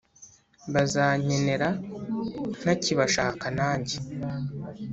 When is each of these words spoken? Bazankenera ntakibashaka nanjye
Bazankenera 0.73 1.69
ntakibashaka 2.61 3.45
nanjye 3.59 3.95